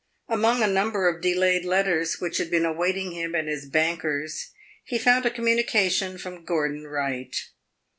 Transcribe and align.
Among 0.27 0.63
a 0.63 0.67
number 0.67 1.07
of 1.07 1.21
delayed 1.21 1.63
letters 1.63 2.19
which 2.19 2.39
had 2.39 2.49
been 2.49 2.65
awaiting 2.65 3.11
him 3.11 3.35
at 3.35 3.45
his 3.45 3.67
banker's 3.67 4.49
he 4.83 4.97
found 4.97 5.27
a 5.27 5.29
communication 5.29 6.17
from 6.17 6.43
Gordon 6.43 6.87
Wright. 6.87 7.35